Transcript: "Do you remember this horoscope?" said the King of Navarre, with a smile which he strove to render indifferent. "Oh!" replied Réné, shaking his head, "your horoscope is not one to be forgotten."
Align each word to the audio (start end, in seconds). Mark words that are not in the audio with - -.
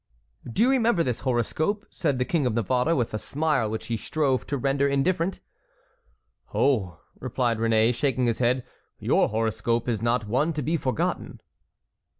"Do 0.51 0.63
you 0.63 0.69
remember 0.71 1.03
this 1.03 1.19
horoscope?" 1.19 1.85
said 1.91 2.17
the 2.17 2.25
King 2.25 2.47
of 2.47 2.55
Navarre, 2.55 2.95
with 2.95 3.13
a 3.13 3.19
smile 3.19 3.69
which 3.69 3.85
he 3.85 3.97
strove 3.97 4.47
to 4.47 4.57
render 4.57 4.87
indifferent. 4.87 5.41
"Oh!" 6.55 6.99
replied 7.19 7.59
Réné, 7.59 7.93
shaking 7.93 8.25
his 8.25 8.39
head, 8.39 8.65
"your 8.97 9.29
horoscope 9.29 9.87
is 9.87 10.01
not 10.01 10.25
one 10.27 10.53
to 10.53 10.63
be 10.63 10.75
forgotten." 10.75 11.39